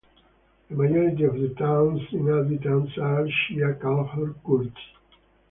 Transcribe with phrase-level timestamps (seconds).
[0.67, 4.73] The majority of the town's inhabitants are Shia Kalhor Kurds.